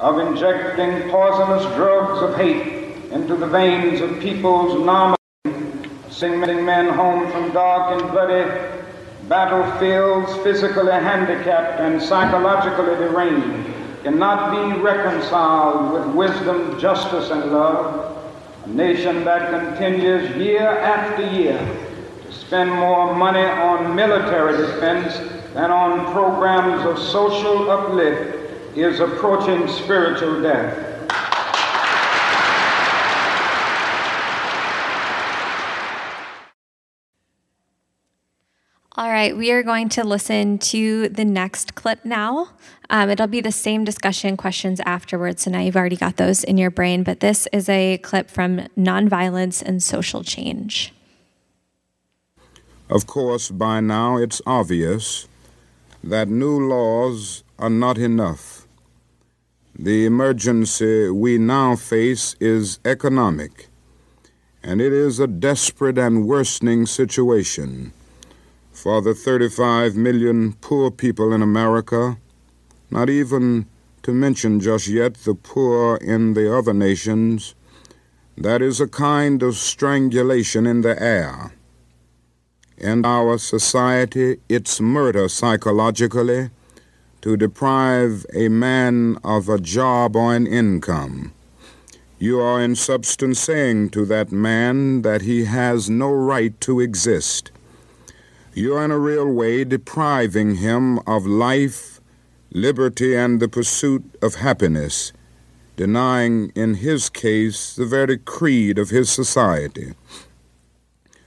of 0.00 0.18
injecting 0.18 1.10
poisonous 1.10 1.64
drugs 1.76 2.22
of 2.22 2.36
hate 2.36 2.96
into 3.12 3.36
the 3.36 3.46
veins 3.46 4.00
of 4.00 4.20
people's 4.20 4.84
normal, 4.84 5.16
sending 6.10 6.64
men 6.64 6.88
home 6.88 7.30
from 7.30 7.52
dark 7.52 8.00
and 8.00 8.10
bloody 8.10 8.50
battlefields 9.28 10.36
physically 10.42 10.90
handicapped 10.90 11.80
and 11.80 12.02
psychologically 12.02 12.96
deranged 12.96 13.71
cannot 14.02 14.50
be 14.50 14.80
reconciled 14.80 15.92
with 15.92 16.14
wisdom, 16.14 16.78
justice, 16.80 17.30
and 17.30 17.52
love. 17.52 18.18
A 18.64 18.68
nation 18.68 19.24
that 19.24 19.50
continues 19.50 20.36
year 20.36 20.66
after 20.66 21.30
year 21.32 21.58
to 22.26 22.32
spend 22.32 22.70
more 22.70 23.14
money 23.14 23.44
on 23.44 23.94
military 23.94 24.56
defense 24.56 25.16
than 25.54 25.70
on 25.70 26.12
programs 26.12 26.84
of 26.86 26.98
social 26.98 27.70
uplift 27.70 28.76
is 28.76 29.00
approaching 29.00 29.68
spiritual 29.68 30.42
death. 30.42 30.91
All 39.02 39.10
right, 39.10 39.36
we 39.36 39.50
are 39.50 39.64
going 39.64 39.88
to 39.88 40.04
listen 40.04 40.58
to 40.58 41.08
the 41.08 41.24
next 41.24 41.74
clip 41.74 42.04
now. 42.04 42.50
Um, 42.88 43.10
it'll 43.10 43.26
be 43.26 43.40
the 43.40 43.50
same 43.50 43.82
discussion 43.82 44.36
questions 44.36 44.78
afterwards. 44.86 45.42
So 45.42 45.50
now 45.50 45.58
you've 45.58 45.74
already 45.74 45.96
got 45.96 46.18
those 46.18 46.44
in 46.44 46.56
your 46.56 46.70
brain, 46.70 47.02
but 47.02 47.18
this 47.18 47.48
is 47.52 47.68
a 47.68 47.98
clip 47.98 48.30
from 48.30 48.68
Nonviolence 48.78 49.60
and 49.60 49.82
Social 49.82 50.22
Change. 50.22 50.94
Of 52.88 53.08
course, 53.08 53.50
by 53.50 53.80
now 53.80 54.18
it's 54.18 54.40
obvious 54.46 55.26
that 56.04 56.28
new 56.28 56.68
laws 56.68 57.42
are 57.58 57.70
not 57.70 57.98
enough. 57.98 58.68
The 59.76 60.06
emergency 60.06 61.10
we 61.10 61.38
now 61.38 61.74
face 61.74 62.36
is 62.38 62.78
economic, 62.84 63.66
and 64.62 64.80
it 64.80 64.92
is 64.92 65.18
a 65.18 65.26
desperate 65.26 65.98
and 65.98 66.28
worsening 66.28 66.86
situation 66.86 67.92
for 68.82 69.00
the 69.00 69.14
35 69.14 69.94
million 69.94 70.54
poor 70.54 70.90
people 70.90 71.32
in 71.32 71.40
America, 71.40 72.18
not 72.90 73.08
even 73.08 73.64
to 74.02 74.12
mention 74.12 74.58
just 74.58 74.88
yet 74.88 75.14
the 75.22 75.36
poor 75.36 75.96
in 75.98 76.34
the 76.34 76.52
other 76.52 76.74
nations. 76.74 77.54
That 78.36 78.60
is 78.60 78.80
a 78.80 78.88
kind 78.88 79.40
of 79.44 79.54
strangulation 79.54 80.66
in 80.66 80.80
the 80.80 81.00
air. 81.00 81.52
In 82.76 83.04
our 83.04 83.38
society, 83.38 84.40
it's 84.48 84.80
murder 84.80 85.28
psychologically 85.28 86.50
to 87.20 87.36
deprive 87.36 88.26
a 88.34 88.48
man 88.48 89.16
of 89.22 89.48
a 89.48 89.60
job 89.60 90.16
or 90.16 90.34
an 90.34 90.48
income. 90.48 91.32
You 92.18 92.40
are 92.40 92.60
in 92.60 92.74
substance 92.74 93.38
saying 93.38 93.90
to 93.90 94.04
that 94.06 94.32
man 94.32 95.02
that 95.02 95.22
he 95.22 95.44
has 95.44 95.88
no 95.88 96.10
right 96.10 96.60
to 96.62 96.80
exist 96.80 97.52
you 98.54 98.76
are 98.76 98.84
in 98.84 98.90
a 98.90 98.98
real 98.98 99.26
way 99.26 99.64
depriving 99.64 100.56
him 100.56 100.98
of 101.00 101.26
life, 101.26 102.00
liberty, 102.52 103.16
and 103.16 103.40
the 103.40 103.48
pursuit 103.48 104.02
of 104.20 104.34
happiness, 104.36 105.12
denying, 105.76 106.52
in 106.54 106.74
his 106.74 107.08
case, 107.08 107.74
the 107.74 107.86
very 107.86 108.18
creed 108.18 108.78
of 108.78 108.90
his 108.90 109.10
society. 109.10 109.94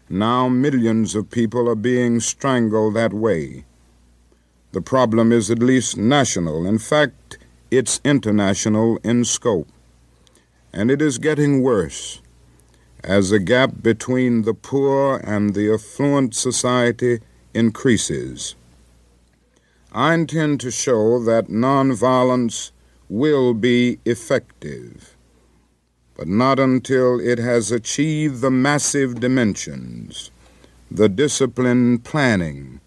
Now 0.07 0.47
millions 0.47 1.15
of 1.15 1.31
people 1.31 1.67
are 1.67 1.75
being 1.75 2.19
strangled 2.19 2.93
that 2.93 3.13
way. 3.13 3.65
The 4.71 4.81
problem 4.81 5.31
is 5.31 5.49
at 5.49 5.59
least 5.59 5.97
national. 5.97 6.67
In 6.67 6.77
fact, 6.77 7.39
it's 7.71 8.01
international 8.03 8.99
in 9.03 9.25
scope. 9.25 9.67
And 10.71 10.91
it 10.91 11.01
is 11.01 11.17
getting 11.17 11.63
worse 11.63 12.21
as 13.05 13.29
the 13.29 13.37
gap 13.37 13.71
between 13.83 14.41
the 14.41 14.53
poor 14.53 15.17
and 15.23 15.53
the 15.53 15.71
affluent 15.71 16.33
society 16.33 17.19
increases. 17.53 18.55
I 19.91 20.15
intend 20.15 20.59
to 20.61 20.71
show 20.71 21.23
that 21.23 21.47
nonviolence 21.47 22.71
will 23.07 23.53
be 23.53 23.99
effective, 24.05 25.15
but 26.17 26.27
not 26.27 26.59
until 26.59 27.19
it 27.19 27.37
has 27.37 27.71
achieved 27.71 28.41
the 28.41 28.49
massive 28.49 29.19
dimensions, 29.19 30.31
the 30.89 31.07
disciplined 31.07 32.03
planning, 32.03 32.81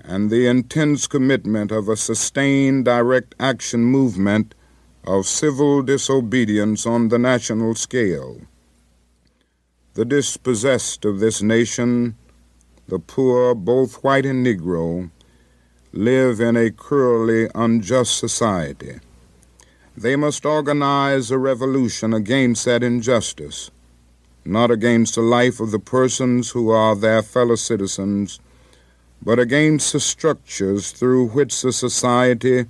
and 0.00 0.30
the 0.30 0.48
intense 0.48 1.06
commitment 1.06 1.70
of 1.70 1.88
a 1.88 1.96
sustained 1.96 2.86
direct 2.86 3.36
action 3.38 3.84
movement 3.84 4.56
of 5.04 5.26
civil 5.26 5.82
disobedience 5.82 6.84
on 6.86 7.08
the 7.08 7.18
national 7.20 7.76
scale 7.76 8.40
the 9.98 10.04
dispossessed 10.04 11.04
of 11.04 11.18
this 11.18 11.42
nation, 11.42 12.14
the 12.86 13.00
poor, 13.00 13.52
both 13.52 13.96
white 14.04 14.24
and 14.24 14.46
Negro, 14.46 15.10
live 15.90 16.40
in 16.40 16.56
a 16.56 16.70
cruelly 16.70 17.48
unjust 17.52 18.16
society. 18.16 19.00
They 19.96 20.14
must 20.14 20.46
organize 20.46 21.32
a 21.32 21.36
revolution 21.36 22.14
against 22.14 22.64
that 22.66 22.84
injustice, 22.84 23.72
not 24.44 24.70
against 24.70 25.16
the 25.16 25.20
life 25.20 25.58
of 25.58 25.72
the 25.72 25.80
persons 25.80 26.50
who 26.50 26.70
are 26.70 26.94
their 26.94 27.20
fellow 27.20 27.56
citizens, 27.56 28.38
but 29.20 29.40
against 29.40 29.92
the 29.92 29.98
structures 29.98 30.92
through 30.92 31.30
which 31.30 31.60
the 31.60 31.72
society 31.72 32.66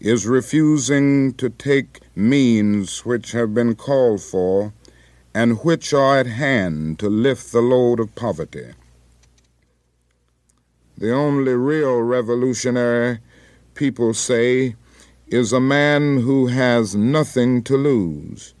is 0.00 0.26
refusing 0.26 1.32
to 1.32 1.48
take 1.48 2.00
means 2.14 3.06
which 3.06 3.32
have 3.32 3.54
been 3.54 3.74
called 3.74 4.20
for 4.20 4.74
and 5.38 5.62
which 5.62 5.94
are 5.94 6.18
at 6.18 6.26
hand 6.26 6.98
to 6.98 7.08
lift 7.08 7.52
the 7.52 7.60
load 7.60 8.00
of 8.00 8.12
poverty. 8.16 8.70
The 10.96 11.12
only 11.12 11.52
real 11.52 12.00
revolutionary, 12.00 13.20
people 13.74 14.14
say, 14.14 14.74
is 15.28 15.52
a 15.52 15.60
man 15.60 16.22
who 16.22 16.48
has 16.48 16.96
nothing 16.96 17.62
to 17.62 17.76
lose. 17.76 18.52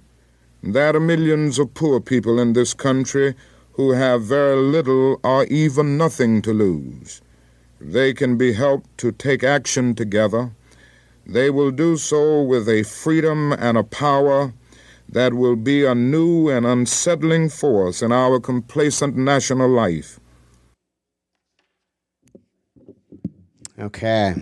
There 0.62 0.94
are 0.94 1.00
millions 1.00 1.58
of 1.58 1.74
poor 1.74 1.98
people 1.98 2.38
in 2.38 2.52
this 2.52 2.74
country 2.74 3.34
who 3.72 3.90
have 3.90 4.22
very 4.22 4.54
little 4.54 5.18
or 5.24 5.46
even 5.46 5.98
nothing 5.98 6.42
to 6.42 6.52
lose. 6.52 7.20
They 7.80 8.14
can 8.14 8.36
be 8.36 8.52
helped 8.52 8.96
to 8.98 9.10
take 9.10 9.42
action 9.42 9.96
together. 9.96 10.52
They 11.26 11.50
will 11.50 11.72
do 11.72 11.96
so 11.96 12.40
with 12.40 12.68
a 12.68 12.84
freedom 12.84 13.52
and 13.52 13.76
a 13.76 13.82
power 13.82 14.52
that 15.08 15.34
will 15.34 15.56
be 15.56 15.84
a 15.84 15.94
new 15.94 16.48
and 16.48 16.66
unsettling 16.66 17.48
force 17.48 18.02
in 18.02 18.12
our 18.12 18.38
complacent 18.38 19.16
national 19.16 19.68
life. 19.68 20.20
Okay. 23.78 24.34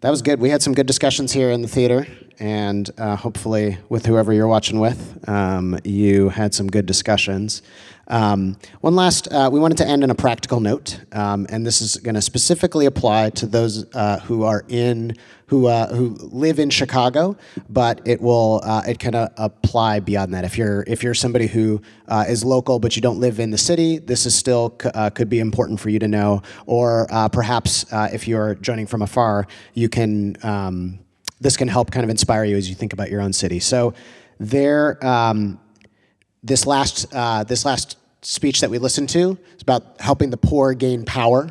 That 0.00 0.10
was 0.10 0.20
good. 0.20 0.40
We 0.40 0.50
had 0.50 0.62
some 0.62 0.74
good 0.74 0.86
discussions 0.86 1.32
here 1.32 1.50
in 1.50 1.62
the 1.62 1.68
theater, 1.68 2.06
and 2.38 2.90
uh, 2.98 3.16
hopefully, 3.16 3.78
with 3.88 4.06
whoever 4.06 4.32
you're 4.32 4.48
watching 4.48 4.80
with, 4.80 5.18
um, 5.28 5.78
you 5.84 6.28
had 6.30 6.54
some 6.54 6.68
good 6.68 6.86
discussions. 6.86 7.62
Um, 8.08 8.56
one 8.80 8.94
last, 8.94 9.28
uh, 9.32 9.48
we 9.50 9.58
wanted 9.58 9.78
to 9.78 9.86
end 9.86 10.02
on 10.02 10.10
a 10.10 10.14
practical 10.14 10.60
note, 10.60 11.00
um, 11.12 11.46
and 11.48 11.66
this 11.66 11.80
is 11.80 11.96
going 11.96 12.14
to 12.14 12.22
specifically 12.22 12.86
apply 12.86 13.30
to 13.30 13.46
those 13.46 13.86
uh, 13.94 14.20
who 14.20 14.42
are 14.42 14.64
in, 14.68 15.16
who 15.46 15.68
uh, 15.68 15.94
who 15.94 16.16
live 16.20 16.58
in 16.58 16.68
Chicago, 16.70 17.36
but 17.68 18.00
it 18.04 18.20
will 18.20 18.60
uh, 18.64 18.82
it 18.86 18.98
can 18.98 19.14
apply 19.14 20.00
beyond 20.00 20.34
that. 20.34 20.44
If 20.44 20.58
you're 20.58 20.84
if 20.86 21.02
you're 21.02 21.14
somebody 21.14 21.46
who 21.46 21.80
uh, 22.08 22.24
is 22.28 22.44
local 22.44 22.78
but 22.78 22.96
you 22.96 23.02
don't 23.02 23.20
live 23.20 23.40
in 23.40 23.50
the 23.50 23.58
city, 23.58 23.98
this 23.98 24.26
is 24.26 24.34
still 24.34 24.70
could 24.70 25.28
be 25.28 25.40
important 25.40 25.80
for 25.80 25.88
you 25.88 25.98
to 25.98 26.08
know. 26.08 26.42
Or 26.66 27.06
perhaps 27.32 27.86
if 27.92 28.28
you're 28.28 28.54
joining 28.56 28.86
from 28.86 29.02
afar, 29.02 29.46
you 29.72 29.88
can 29.88 30.36
um, 30.42 30.98
this 31.40 31.56
can 31.56 31.68
help 31.68 31.90
kind 31.90 32.04
of 32.04 32.10
inspire 32.10 32.44
you 32.44 32.56
as 32.56 32.68
you 32.68 32.74
think 32.74 32.92
about 32.92 33.10
your 33.10 33.20
own 33.20 33.32
city. 33.32 33.60
So 33.60 33.94
there. 34.38 35.04
Um, 35.04 35.60
this 36.44 36.66
last 36.66 37.06
uh, 37.12 37.42
this 37.42 37.64
last 37.64 37.96
speech 38.20 38.60
that 38.60 38.70
we 38.70 38.78
listened 38.78 39.08
to 39.08 39.36
is 39.56 39.62
about 39.62 40.00
helping 40.00 40.30
the 40.30 40.36
poor 40.36 40.74
gain 40.74 41.04
power. 41.04 41.48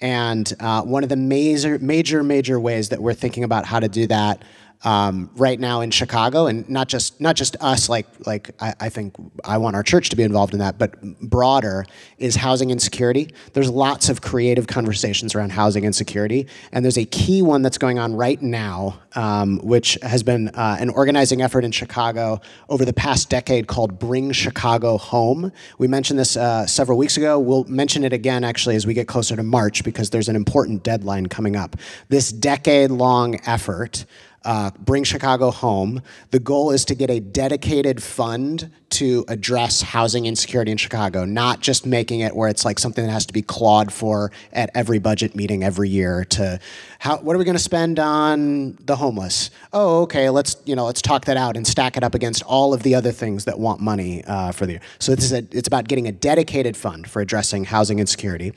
And 0.00 0.52
uh, 0.58 0.82
one 0.82 1.04
of 1.04 1.08
the 1.10 1.16
major, 1.16 1.78
major, 1.78 2.24
major 2.24 2.58
ways 2.58 2.88
that 2.88 3.00
we're 3.00 3.14
thinking 3.14 3.44
about 3.44 3.66
how 3.66 3.78
to 3.78 3.88
do 3.88 4.06
that 4.08 4.42
um, 4.84 5.30
right 5.36 5.58
now 5.58 5.80
in 5.80 5.90
Chicago, 5.90 6.46
and 6.46 6.68
not 6.68 6.88
just 6.88 7.20
not 7.20 7.36
just 7.36 7.56
us. 7.60 7.88
Like 7.88 8.06
like 8.26 8.50
I, 8.60 8.74
I, 8.80 8.88
think 8.88 9.14
I 9.44 9.58
want 9.58 9.76
our 9.76 9.82
church 9.82 10.08
to 10.10 10.16
be 10.16 10.22
involved 10.22 10.52
in 10.52 10.58
that, 10.58 10.78
but 10.78 11.00
broader 11.20 11.86
is 12.18 12.36
housing 12.36 12.70
insecurity. 12.70 13.32
There's 13.52 13.70
lots 13.70 14.08
of 14.08 14.20
creative 14.20 14.66
conversations 14.66 15.34
around 15.34 15.50
housing 15.50 15.84
insecurity, 15.84 16.48
and 16.72 16.84
there's 16.84 16.98
a 16.98 17.04
key 17.04 17.42
one 17.42 17.62
that's 17.62 17.78
going 17.78 17.98
on 17.98 18.14
right 18.14 18.40
now, 18.42 19.00
um, 19.14 19.58
which 19.62 19.98
has 20.02 20.22
been 20.22 20.48
uh, 20.48 20.76
an 20.80 20.90
organizing 20.90 21.42
effort 21.42 21.64
in 21.64 21.70
Chicago 21.70 22.40
over 22.68 22.84
the 22.84 22.92
past 22.92 23.30
decade 23.30 23.68
called 23.68 23.98
Bring 23.98 24.32
Chicago 24.32 24.98
Home. 24.98 25.52
We 25.78 25.86
mentioned 25.86 26.18
this 26.18 26.36
uh, 26.36 26.66
several 26.66 26.98
weeks 26.98 27.16
ago. 27.16 27.38
We'll 27.38 27.64
mention 27.64 28.02
it 28.04 28.12
again 28.12 28.42
actually 28.42 28.76
as 28.76 28.86
we 28.86 28.94
get 28.94 29.06
closer 29.06 29.36
to 29.36 29.42
March 29.42 29.84
because 29.84 30.10
there's 30.10 30.28
an 30.28 30.36
important 30.36 30.82
deadline 30.82 31.26
coming 31.26 31.54
up. 31.54 31.76
This 32.08 32.32
decade-long 32.32 33.40
effort 33.46 34.04
uh, 34.44 34.70
Bring 34.78 35.04
Chicago 35.04 35.50
Home. 35.50 36.02
The 36.30 36.38
goal 36.38 36.70
is 36.70 36.84
to 36.86 36.94
get 36.94 37.10
a 37.10 37.20
dedicated 37.20 38.02
fund 38.02 38.70
to 38.90 39.24
address 39.28 39.80
housing 39.80 40.26
insecurity 40.26 40.70
in 40.70 40.76
Chicago, 40.76 41.24
not 41.24 41.60
just 41.60 41.86
making 41.86 42.20
it 42.20 42.36
where 42.36 42.48
it's 42.48 42.64
like 42.64 42.78
something 42.78 43.04
that 43.06 43.10
has 43.10 43.24
to 43.26 43.32
be 43.32 43.40
clawed 43.40 43.92
for 43.92 44.30
at 44.52 44.70
every 44.74 44.98
budget 44.98 45.34
meeting 45.34 45.64
every 45.64 45.88
year 45.88 46.24
to 46.26 46.60
how 46.98 47.16
what 47.18 47.34
are 47.34 47.38
we 47.38 47.44
going 47.44 47.56
to 47.56 47.62
spend 47.62 47.98
on 47.98 48.76
the 48.84 48.96
homeless? 48.96 49.50
Oh, 49.72 50.02
okay, 50.02 50.28
let's 50.28 50.56
you 50.66 50.76
know 50.76 50.84
let's 50.84 51.00
talk 51.00 51.24
that 51.24 51.36
out 51.36 51.56
and 51.56 51.66
stack 51.66 51.96
it 51.96 52.04
up 52.04 52.14
against 52.14 52.42
all 52.42 52.74
of 52.74 52.82
the 52.82 52.94
other 52.94 53.12
things 53.12 53.46
that 53.46 53.58
want 53.58 53.80
money 53.80 54.22
uh, 54.24 54.52
for 54.52 54.66
the 54.66 54.72
year. 54.72 54.82
So 54.98 55.14
this 55.14 55.24
is 55.24 55.32
a, 55.32 55.46
it's 55.50 55.68
about 55.68 55.88
getting 55.88 56.06
a 56.06 56.12
dedicated 56.12 56.76
fund 56.76 57.08
for 57.08 57.22
addressing 57.22 57.64
housing 57.64 57.98
insecurity. 57.98 58.52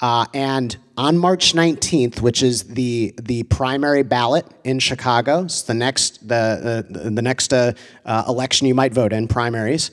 Uh, 0.00 0.24
and 0.32 0.76
on 0.96 1.18
March 1.18 1.52
19th, 1.52 2.20
which 2.20 2.42
is 2.42 2.64
the 2.64 3.14
the 3.20 3.42
primary 3.44 4.02
ballot 4.02 4.46
in 4.64 4.78
Chicago, 4.78 5.44
it's 5.44 5.62
the 5.62 5.74
next 5.74 6.26
the 6.26 6.86
the, 6.88 7.10
the 7.10 7.22
next 7.22 7.52
uh, 7.52 7.72
uh, 8.04 8.24
election 8.26 8.66
you 8.66 8.74
might 8.74 8.94
vote 8.94 9.12
in 9.12 9.28
primaries. 9.28 9.90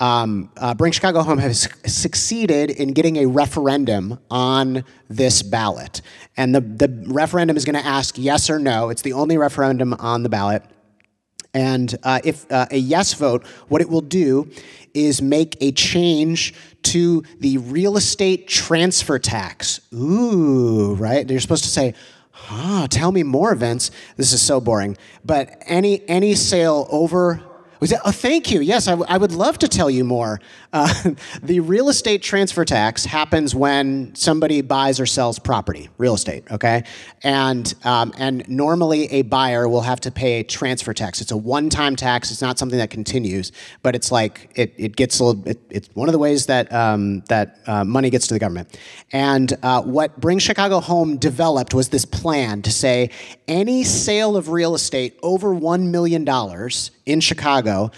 Um, 0.00 0.52
uh, 0.56 0.74
Bring 0.74 0.92
Chicago 0.92 1.22
Home 1.22 1.38
has 1.38 1.68
succeeded 1.86 2.70
in 2.70 2.92
getting 2.92 3.16
a 3.16 3.26
referendum 3.26 4.20
on 4.30 4.84
this 5.08 5.42
ballot, 5.42 6.02
and 6.36 6.54
the 6.54 6.60
the 6.60 7.04
referendum 7.08 7.56
is 7.56 7.64
going 7.64 7.80
to 7.80 7.86
ask 7.86 8.16
yes 8.16 8.48
or 8.48 8.60
no. 8.60 8.90
It's 8.90 9.02
the 9.02 9.12
only 9.12 9.38
referendum 9.38 9.94
on 9.94 10.22
the 10.22 10.28
ballot. 10.28 10.62
And 11.54 11.96
uh, 12.02 12.20
if 12.24 12.50
uh, 12.50 12.66
a 12.70 12.76
yes 12.76 13.14
vote, 13.14 13.46
what 13.68 13.80
it 13.80 13.88
will 13.88 14.00
do 14.02 14.50
is 14.94 15.22
make 15.22 15.56
a 15.60 15.72
change 15.72 16.54
to 16.82 17.22
the 17.40 17.58
real 17.58 17.96
estate 17.96 18.48
transfer 18.48 19.18
tax. 19.18 19.80
Ooh, 19.94 20.94
right? 20.94 21.28
You're 21.28 21.40
supposed 21.40 21.64
to 21.64 21.70
say, 21.70 21.94
ah, 22.50 22.86
tell 22.90 23.12
me 23.12 23.22
more, 23.22 23.54
Vince. 23.54 23.90
This 24.16 24.32
is 24.32 24.40
so 24.40 24.60
boring. 24.60 24.96
But 25.24 25.62
any 25.66 26.06
any 26.08 26.34
sale 26.34 26.86
over 26.90 27.42
was 27.80 27.90
that, 27.90 28.00
oh, 28.04 28.10
thank 28.10 28.50
you. 28.50 28.60
Yes, 28.60 28.88
I, 28.88 29.16
would 29.16 29.32
love 29.32 29.58
to 29.58 29.68
tell 29.68 29.90
you 29.90 30.04
more. 30.04 30.40
Uh, 30.72 30.92
the 31.42 31.60
real 31.60 31.88
estate 31.88 32.22
transfer 32.22 32.64
tax 32.64 33.04
happens 33.04 33.54
when 33.54 34.14
somebody 34.14 34.60
buys 34.62 35.00
or 35.00 35.06
sells 35.06 35.38
property, 35.38 35.88
real 35.98 36.14
estate, 36.14 36.44
okay? 36.50 36.84
And, 37.22 37.72
um, 37.84 38.12
and 38.18 38.48
normally 38.48 39.10
a 39.12 39.22
buyer 39.22 39.68
will 39.68 39.82
have 39.82 40.00
to 40.00 40.10
pay 40.10 40.40
a 40.40 40.44
transfer 40.44 40.92
tax. 40.92 41.20
It's 41.20 41.30
a 41.30 41.36
one 41.36 41.70
time 41.70 41.96
tax, 41.96 42.30
it's 42.30 42.42
not 42.42 42.58
something 42.58 42.78
that 42.78 42.90
continues, 42.90 43.52
but 43.82 43.94
it's 43.94 44.10
like 44.10 44.50
it, 44.54 44.74
it 44.76 44.96
gets 44.96 45.20
a 45.20 45.24
little, 45.24 45.48
it, 45.48 45.60
it's 45.70 45.88
one 45.94 46.08
of 46.08 46.12
the 46.12 46.18
ways 46.18 46.46
that, 46.46 46.72
um, 46.72 47.20
that 47.28 47.60
uh, 47.66 47.84
money 47.84 48.10
gets 48.10 48.26
to 48.28 48.34
the 48.34 48.40
government. 48.40 48.78
And 49.12 49.56
uh, 49.62 49.82
what 49.82 50.20
Bring 50.20 50.38
Chicago 50.38 50.80
Home 50.80 51.16
developed 51.16 51.74
was 51.74 51.88
this 51.88 52.04
plan 52.04 52.62
to 52.62 52.72
say 52.72 53.10
any 53.46 53.84
sale 53.84 54.36
of 54.36 54.50
real 54.50 54.74
estate 54.74 55.18
over 55.22 55.54
$1 55.54 55.90
million 55.90 56.24
in 57.08 57.20
Chicago, 57.20 57.90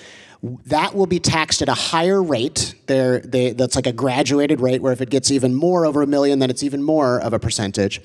that 0.43 0.95
will 0.95 1.07
be 1.07 1.19
taxed 1.19 1.61
at 1.61 1.69
a 1.69 1.75
higher 1.75 2.23
rate. 2.23 2.75
There, 2.87 3.21
they, 3.21 3.53
that's 3.53 3.77
like 3.77 3.87
a 3.87 3.93
graduated 3.93 4.61
rate 4.61 4.81
where 4.81 4.93
if 4.93 5.03
it 5.03 5.11
gets 5.11 5.31
even 5.31 5.55
more 5.55 5.85
over 5.85 6.01
a 6.01 6.07
million, 6.07 6.39
then 6.39 6.49
it's 6.49 6.63
even 6.63 6.83
more 6.83 7.21
of 7.21 7.35
a 7.35 7.39
percentage. 7.39 8.01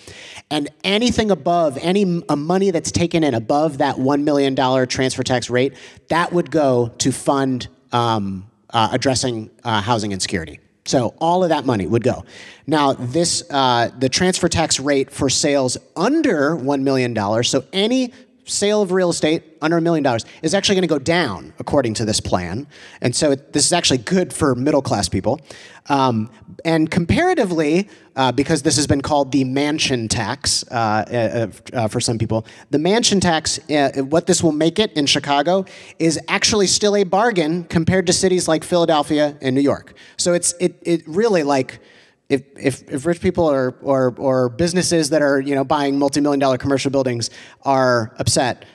And 0.51 0.69
anything 0.83 1.31
above, 1.31 1.77
any 1.77 2.23
uh, 2.27 2.35
money 2.35 2.71
that's 2.71 2.91
taken 2.91 3.23
in 3.23 3.33
above 3.33 3.77
that 3.77 3.95
$1 3.95 4.23
million 4.23 4.87
transfer 4.87 5.23
tax 5.23 5.49
rate, 5.49 5.75
that 6.09 6.33
would 6.33 6.51
go 6.51 6.89
to 6.97 7.11
fund 7.11 7.69
um, 7.93 8.49
uh, 8.71 8.89
addressing 8.91 9.49
uh, 9.63 9.81
housing 9.81 10.11
insecurity. 10.11 10.59
So 10.85 11.15
all 11.19 11.43
of 11.43 11.49
that 11.49 11.65
money 11.65 11.87
would 11.87 12.03
go. 12.03 12.25
Now, 12.67 12.93
this 12.93 13.43
uh, 13.49 13.89
the 13.97 14.09
transfer 14.09 14.47
tax 14.47 14.79
rate 14.79 15.09
for 15.09 15.29
sales 15.29 15.77
under 15.95 16.55
one 16.55 16.83
million 16.83 17.13
dollars. 17.13 17.49
So 17.49 17.63
any 17.73 18.13
sale 18.45 18.81
of 18.81 18.91
real 18.91 19.09
estate 19.09 19.43
under 19.61 19.77
a 19.77 19.81
million 19.81 20.03
dollars 20.03 20.25
is 20.41 20.53
actually 20.53 20.75
going 20.75 20.83
to 20.83 20.87
go 20.87 20.99
down 20.99 21.53
according 21.59 21.93
to 21.95 22.05
this 22.05 22.19
plan. 22.19 22.67
And 23.01 23.15
so 23.15 23.31
it, 23.31 23.53
this 23.53 23.65
is 23.65 23.73
actually 23.73 23.97
good 23.99 24.31
for 24.31 24.55
middle 24.55 24.81
class 24.81 25.09
people. 25.09 25.41
Um, 25.87 26.31
and 26.63 26.89
comparatively, 26.89 27.89
uh, 28.15 28.31
because 28.31 28.63
this 28.63 28.75
has 28.75 28.87
been 28.87 29.01
called 29.01 29.31
the 29.31 29.43
mansion 29.43 30.07
tax 30.07 30.63
uh, 30.71 30.73
uh, 30.73 31.75
uh 31.77 31.87
for 31.87 31.99
some 31.99 32.17
people, 32.17 32.45
the 32.71 32.79
mansion 32.79 33.19
tax, 33.19 33.59
uh, 33.69 33.91
what 34.01 34.25
this 34.25 34.41
will 34.41 34.51
make 34.51 34.79
it 34.79 34.91
in 34.93 35.05
Chicago 35.05 35.65
is 35.99 36.19
actually 36.27 36.67
still 36.67 36.95
a 36.95 37.03
bargain 37.03 37.65
compared 37.65 38.07
to 38.07 38.13
cities 38.13 38.47
like 38.47 38.63
Philadelphia 38.63 39.37
and 39.41 39.55
New 39.55 39.61
York. 39.61 39.93
So 40.17 40.33
it's 40.33 40.53
it, 40.59 40.79
it 40.81 41.03
really 41.07 41.43
like 41.43 41.79
if, 42.29 42.43
if, 42.57 42.89
if 42.89 43.05
rich 43.05 43.21
people 43.21 43.49
or, 43.49 43.75
or, 43.81 44.13
or 44.17 44.49
businesses 44.49 45.09
that 45.11 45.21
are 45.21 45.39
you 45.39 45.55
know, 45.55 45.63
buying 45.63 45.99
multi-million 45.99 46.39
dollar 46.39 46.57
commercial 46.57 46.91
buildings 46.91 47.29
are 47.63 48.15
upset, 48.17 48.65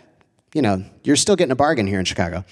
you 0.54 0.62
know, 0.62 0.84
you're 1.02 1.16
still 1.16 1.36
getting 1.36 1.52
a 1.52 1.56
bargain 1.56 1.86
here 1.86 1.98
in 1.98 2.04
Chicago. 2.04 2.44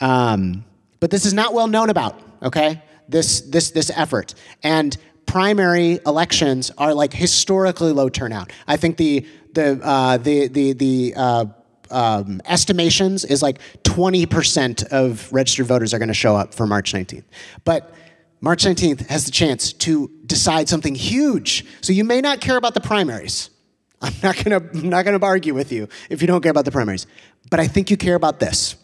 Um, 0.00 0.64
but 1.00 1.10
this 1.10 1.26
is 1.26 1.34
not 1.34 1.52
well 1.52 1.68
known 1.68 1.90
about, 1.90 2.20
okay? 2.42 2.82
This, 3.08 3.42
this, 3.42 3.70
this 3.70 3.90
effort. 3.94 4.34
And 4.62 4.96
primary 5.26 6.00
elections 6.06 6.70
are 6.78 6.94
like 6.94 7.12
historically 7.12 7.92
low 7.92 8.08
turnout. 8.08 8.52
I 8.66 8.76
think 8.76 8.96
the, 8.96 9.26
the, 9.52 9.80
uh, 9.82 10.16
the, 10.18 10.48
the, 10.48 10.72
the 10.72 11.14
uh, 11.16 11.44
um, 11.90 12.40
estimations 12.46 13.24
is 13.24 13.42
like 13.42 13.60
20% 13.84 14.86
of 14.88 15.32
registered 15.32 15.66
voters 15.66 15.92
are 15.94 15.98
going 15.98 16.08
to 16.08 16.14
show 16.14 16.36
up 16.36 16.54
for 16.54 16.66
March 16.66 16.92
19th. 16.92 17.24
But 17.64 17.94
March 18.46 18.62
19th 18.62 19.08
has 19.08 19.24
the 19.24 19.32
chance 19.32 19.72
to 19.72 20.08
decide 20.24 20.68
something 20.68 20.94
huge. 20.94 21.66
So 21.80 21.92
you 21.92 22.04
may 22.04 22.20
not 22.20 22.40
care 22.40 22.56
about 22.56 22.74
the 22.74 22.80
primaries. 22.80 23.50
I'm 24.00 24.12
not 24.22 24.36
gonna, 24.36 24.58
I'm 24.72 24.88
not 24.88 25.04
gonna 25.04 25.18
argue 25.20 25.52
with 25.52 25.72
you 25.72 25.88
if 26.10 26.20
you 26.20 26.28
don't 26.28 26.42
care 26.42 26.52
about 26.52 26.64
the 26.64 26.70
primaries. 26.70 27.08
But 27.50 27.58
I 27.58 27.66
think 27.66 27.90
you 27.90 27.96
care 27.96 28.14
about 28.14 28.38
this. 28.38 28.76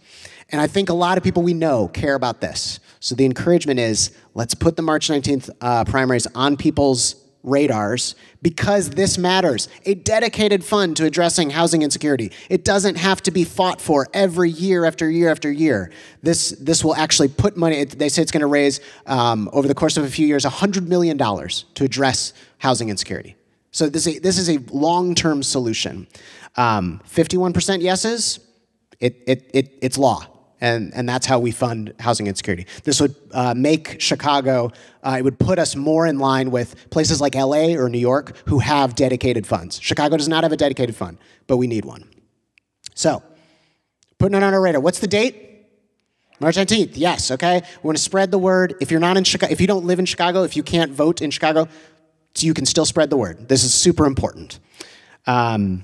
And 0.48 0.60
I 0.60 0.66
think 0.66 0.88
a 0.88 0.94
lot 0.94 1.16
of 1.16 1.22
people 1.22 1.44
we 1.44 1.54
know 1.54 1.86
care 1.86 2.16
about 2.16 2.40
this. 2.40 2.80
So 2.98 3.14
the 3.14 3.24
encouragement 3.24 3.78
is 3.78 4.10
let's 4.34 4.52
put 4.52 4.74
the 4.74 4.82
March 4.82 5.06
19th 5.06 5.48
uh, 5.60 5.84
primaries 5.84 6.26
on 6.34 6.56
people's 6.56 7.21
radars 7.42 8.14
because 8.40 8.90
this 8.90 9.18
matters. 9.18 9.68
A 9.84 9.94
dedicated 9.94 10.64
fund 10.64 10.96
to 10.96 11.04
addressing 11.04 11.50
housing 11.50 11.82
insecurity. 11.82 12.32
It 12.48 12.64
doesn't 12.64 12.96
have 12.96 13.22
to 13.22 13.30
be 13.30 13.44
fought 13.44 13.80
for 13.80 14.08
every 14.12 14.50
year 14.50 14.84
after 14.84 15.10
year 15.10 15.30
after 15.30 15.50
year. 15.50 15.90
This, 16.22 16.50
this 16.60 16.84
will 16.84 16.94
actually 16.94 17.28
put 17.28 17.56
money, 17.56 17.84
they 17.84 18.08
say 18.08 18.22
it's 18.22 18.32
going 18.32 18.40
to 18.40 18.46
raise, 18.46 18.80
um, 19.06 19.48
over 19.52 19.68
the 19.68 19.74
course 19.74 19.96
of 19.96 20.04
a 20.04 20.10
few 20.10 20.26
years, 20.26 20.44
$100 20.44 20.86
million 20.86 21.18
to 21.18 21.84
address 21.84 22.32
housing 22.58 22.88
insecurity. 22.88 23.36
So 23.70 23.88
this 23.88 24.06
is 24.06 24.16
a, 24.16 24.20
this 24.20 24.38
is 24.38 24.50
a 24.50 24.58
long-term 24.70 25.42
solution. 25.42 26.06
Um, 26.56 27.00
51% 27.08 27.80
yeses, 27.80 28.40
it, 29.00 29.22
it, 29.26 29.50
it, 29.54 29.78
it's 29.80 29.98
law 29.98 30.26
and, 30.62 30.94
and 30.94 31.08
that's 31.08 31.26
how 31.26 31.40
we 31.40 31.50
fund 31.50 31.92
housing 31.98 32.28
insecurity. 32.28 32.66
This 32.84 33.00
would 33.00 33.16
uh, 33.32 33.52
make 33.52 34.00
Chicago, 34.00 34.70
uh, 35.02 35.16
it 35.18 35.22
would 35.22 35.38
put 35.38 35.58
us 35.58 35.74
more 35.74 36.06
in 36.06 36.20
line 36.20 36.52
with 36.52 36.88
places 36.88 37.20
like 37.20 37.34
LA 37.34 37.74
or 37.74 37.88
New 37.88 37.98
York 37.98 38.36
who 38.46 38.60
have 38.60 38.94
dedicated 38.94 39.44
funds. 39.44 39.80
Chicago 39.82 40.16
does 40.16 40.28
not 40.28 40.44
have 40.44 40.52
a 40.52 40.56
dedicated 40.56 40.94
fund, 40.94 41.18
but 41.48 41.56
we 41.56 41.66
need 41.66 41.84
one. 41.84 42.08
So, 42.94 43.24
putting 44.18 44.36
it 44.36 44.44
on 44.44 44.54
our 44.54 44.60
radar. 44.60 44.80
What's 44.80 45.00
the 45.00 45.08
date? 45.08 45.66
March 46.38 46.56
19th. 46.56 46.92
Yes, 46.94 47.32
okay. 47.32 47.62
We 47.82 47.86
want 47.88 47.98
to 47.98 48.02
spread 48.02 48.30
the 48.30 48.38
word. 48.38 48.76
If 48.80 48.92
you're 48.92 49.00
not 49.00 49.16
in 49.16 49.24
Chicago, 49.24 49.52
if 49.52 49.60
you 49.60 49.66
don't 49.66 49.84
live 49.84 49.98
in 49.98 50.06
Chicago, 50.06 50.44
if 50.44 50.56
you 50.56 50.62
can't 50.62 50.92
vote 50.92 51.22
in 51.22 51.32
Chicago, 51.32 51.66
so 52.34 52.46
you 52.46 52.54
can 52.54 52.66
still 52.66 52.86
spread 52.86 53.10
the 53.10 53.16
word. 53.16 53.48
This 53.48 53.64
is 53.64 53.74
super 53.74 54.06
important. 54.06 54.60
Um, 55.26 55.82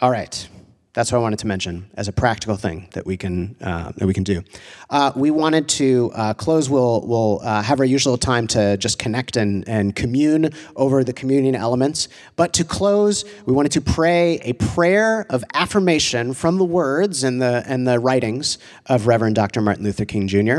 all 0.00 0.10
right. 0.10 0.48
That's 0.92 1.12
what 1.12 1.18
I 1.18 1.20
wanted 1.20 1.38
to 1.40 1.46
mention 1.46 1.88
as 1.94 2.08
a 2.08 2.12
practical 2.12 2.56
thing 2.56 2.88
that 2.94 3.06
we 3.06 3.16
can 3.16 3.54
uh, 3.60 3.92
that 3.96 4.06
we 4.06 4.12
can 4.12 4.24
do. 4.24 4.42
Uh, 4.88 5.12
we 5.14 5.30
wanted 5.30 5.68
to 5.68 6.10
uh, 6.14 6.34
close. 6.34 6.68
We'll 6.68 7.06
we'll 7.06 7.40
uh, 7.44 7.62
have 7.62 7.78
our 7.78 7.86
usual 7.86 8.18
time 8.18 8.48
to 8.48 8.76
just 8.76 8.98
connect 8.98 9.36
and 9.36 9.68
and 9.68 9.94
commune 9.94 10.50
over 10.74 11.04
the 11.04 11.12
communion 11.12 11.54
elements. 11.54 12.08
But 12.34 12.52
to 12.54 12.64
close, 12.64 13.24
we 13.46 13.52
wanted 13.52 13.70
to 13.72 13.80
pray 13.80 14.40
a 14.42 14.54
prayer 14.54 15.26
of 15.30 15.44
affirmation 15.54 16.34
from 16.34 16.58
the 16.58 16.64
words 16.64 17.22
and 17.22 17.40
the 17.40 17.62
and 17.66 17.86
the 17.86 18.00
writings 18.00 18.58
of 18.86 19.06
Reverend 19.06 19.36
Dr. 19.36 19.60
Martin 19.60 19.84
Luther 19.84 20.04
King 20.04 20.26
Jr. 20.26 20.58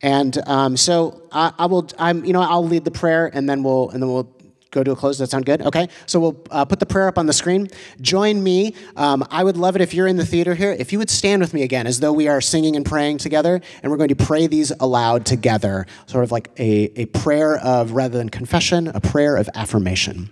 And 0.00 0.38
um, 0.48 0.78
so 0.78 1.28
I, 1.32 1.52
I 1.58 1.66
will. 1.66 1.86
I'm 1.98 2.24
you 2.24 2.32
know 2.32 2.40
I'll 2.40 2.66
lead 2.66 2.86
the 2.86 2.90
prayer 2.90 3.30
and 3.32 3.46
then 3.46 3.62
we'll 3.62 3.90
and 3.90 4.02
then 4.02 4.10
we'll 4.10 4.35
go 4.76 4.84
to 4.84 4.92
a 4.92 4.96
close. 4.96 5.16
Does 5.16 5.28
that 5.28 5.30
sound 5.30 5.46
good? 5.46 5.62
Okay. 5.62 5.88
So 6.04 6.20
we'll 6.20 6.44
uh, 6.50 6.64
put 6.64 6.80
the 6.80 6.86
prayer 6.86 7.08
up 7.08 7.18
on 7.18 7.26
the 7.26 7.32
screen. 7.32 7.68
Join 8.00 8.42
me. 8.42 8.74
Um, 8.94 9.26
I 9.30 9.42
would 9.42 9.56
love 9.56 9.74
it 9.74 9.82
if 9.82 9.94
you're 9.94 10.06
in 10.06 10.16
the 10.16 10.26
theater 10.26 10.54
here, 10.54 10.72
if 10.78 10.92
you 10.92 10.98
would 10.98 11.10
stand 11.10 11.40
with 11.40 11.54
me 11.54 11.62
again 11.62 11.86
as 11.86 12.00
though 12.00 12.12
we 12.12 12.28
are 12.28 12.40
singing 12.40 12.76
and 12.76 12.84
praying 12.84 13.18
together. 13.18 13.60
And 13.82 13.90
we're 13.90 13.96
going 13.96 14.10
to 14.10 14.16
pray 14.16 14.46
these 14.46 14.70
aloud 14.78 15.24
together, 15.24 15.86
sort 16.06 16.24
of 16.24 16.30
like 16.30 16.50
a, 16.58 16.92
a 17.00 17.06
prayer 17.06 17.56
of, 17.56 17.92
rather 17.92 18.18
than 18.18 18.28
confession, 18.28 18.88
a 18.88 19.00
prayer 19.00 19.36
of 19.36 19.48
affirmation. 19.54 20.30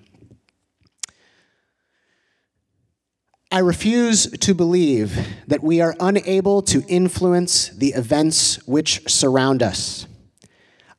I 3.51 3.59
refuse 3.59 4.29
to 4.31 4.53
believe 4.53 5.29
that 5.47 5.63
we 5.63 5.81
are 5.81 5.95
unable 6.01 6.61
to 6.63 6.83
influence 6.89 7.69
the 7.69 7.91
events 7.95 8.59
which 8.67 9.09
surround 9.09 9.63
us. 9.63 10.07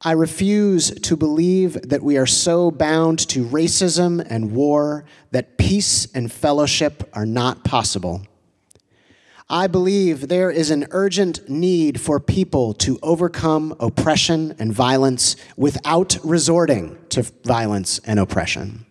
I 0.05 0.11
refuse 0.11 0.91
to 0.91 1.17
believe 1.17 1.81
that 1.89 2.03
we 2.03 2.15
are 2.17 2.27
so 2.27 2.69
bound 2.69 3.17
to 3.29 3.43
racism 3.43 4.23
and 4.29 4.51
war 4.51 5.03
that 5.31 5.57
peace 5.57 6.07
and 6.13 6.31
fellowship 6.31 7.09
are 7.13 7.25
not 7.25 7.63
possible. 7.63 8.21
I 9.49 9.65
believe 9.65 10.27
there 10.27 10.51
is 10.51 10.69
an 10.69 10.85
urgent 10.91 11.49
need 11.49 11.99
for 11.99 12.19
people 12.19 12.75
to 12.75 12.99
overcome 13.01 13.75
oppression 13.79 14.55
and 14.59 14.71
violence 14.71 15.37
without 15.57 16.19
resorting 16.23 16.99
to 17.09 17.23
violence 17.43 17.97
and 18.05 18.19
oppression. 18.19 18.85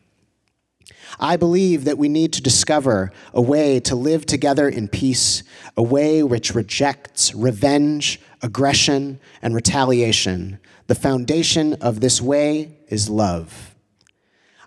I 1.20 1.36
believe 1.36 1.84
that 1.84 1.96
we 1.96 2.08
need 2.08 2.32
to 2.32 2.42
discover 2.42 3.12
a 3.32 3.40
way 3.40 3.78
to 3.80 3.94
live 3.94 4.26
together 4.26 4.68
in 4.68 4.88
peace, 4.88 5.44
a 5.76 5.82
way 5.82 6.24
which 6.24 6.56
rejects 6.56 7.32
revenge, 7.36 8.20
aggression, 8.42 9.20
and 9.40 9.54
retaliation, 9.54 10.58
the 10.86 10.94
foundation 10.94 11.74
of 11.74 12.00
this 12.00 12.20
way 12.20 12.76
is 12.88 13.08
love. 13.08 13.74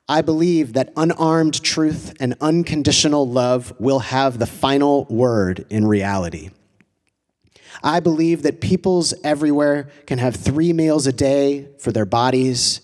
I 0.10 0.21
believe 0.21 0.73
that 0.73 0.93
unarmed 0.95 1.62
truth 1.63 2.13
and 2.19 2.36
unconditional 2.39 3.27
love 3.27 3.73
will 3.77 3.99
have 3.99 4.39
the 4.39 4.45
final 4.45 5.06
word 5.06 5.65
in 5.69 5.86
reality. 5.86 6.49
I 7.84 7.99
believe 7.99 8.43
that 8.43 8.62
peoples 8.62 9.13
everywhere 9.23 9.89
can 10.06 10.17
have 10.19 10.36
three 10.36 10.73
meals 10.73 11.08
a 11.08 11.12
day 11.12 11.67
for 11.80 11.91
their 11.91 12.06
bodies, 12.06 12.82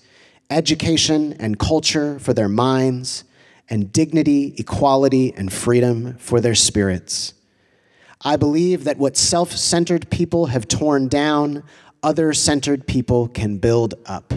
education 0.49 1.33
and 1.39 1.57
culture 1.57 2.19
for 2.19 2.33
their 2.33 2.49
minds, 2.49 3.23
and 3.69 3.91
dignity, 3.91 4.53
equality, 4.57 5.33
and 5.35 5.51
freedom 5.51 6.17
for 6.17 6.41
their 6.41 6.55
spirits. 6.55 7.33
I 8.21 8.35
believe 8.35 8.83
that 8.83 8.97
what 8.97 9.17
self 9.17 9.51
centered 9.51 10.09
people 10.09 10.47
have 10.47 10.67
torn 10.67 11.07
down, 11.07 11.63
other 12.03 12.33
centered 12.33 12.85
people 12.85 13.27
can 13.27 13.57
build 13.57 13.95
up. 14.05 14.33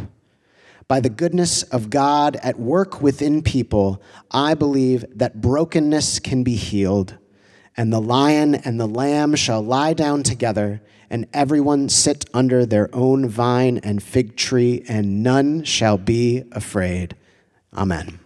By 0.88 1.00
the 1.00 1.10
goodness 1.10 1.64
of 1.64 1.90
God 1.90 2.36
at 2.36 2.60
work 2.60 3.02
within 3.02 3.42
people, 3.42 4.00
I 4.30 4.54
believe 4.54 5.04
that 5.18 5.40
brokenness 5.40 6.20
can 6.20 6.44
be 6.44 6.54
healed, 6.54 7.16
and 7.76 7.92
the 7.92 8.00
lion 8.00 8.54
and 8.54 8.78
the 8.78 8.86
lamb 8.86 9.34
shall 9.34 9.62
lie 9.62 9.94
down 9.94 10.22
together, 10.22 10.80
and 11.10 11.26
everyone 11.32 11.88
sit 11.88 12.24
under 12.32 12.64
their 12.64 12.88
own 12.94 13.28
vine 13.28 13.78
and 13.78 14.02
fig 14.02 14.36
tree, 14.36 14.84
and 14.88 15.22
none 15.24 15.64
shall 15.64 15.98
be 15.98 16.44
afraid. 16.52 17.16
Amen. 17.76 18.20